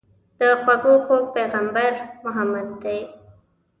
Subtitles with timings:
[0.39, 1.91] د خوږو خوږ پيغمبر
[2.23, 2.99] محمد دي.